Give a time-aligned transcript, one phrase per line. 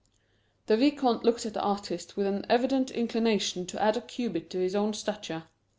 [0.65, 4.57] The Vicomte looked at the artist with an evident inclination to add a cubit to
[4.57, 5.43] his own stature.